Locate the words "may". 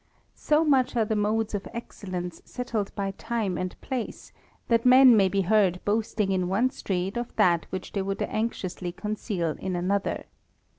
5.15-5.29